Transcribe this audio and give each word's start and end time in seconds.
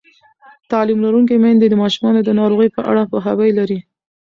تعلیم 0.71 0.99
لرونکې 1.05 1.35
میندې 1.43 1.67
د 1.69 1.75
ماشومانو 1.83 2.19
د 2.23 2.29
ناروغۍ 2.39 2.69
په 2.75 2.81
اړه 2.89 3.01
پوهاوی 3.11 3.51
لري. 3.59 3.79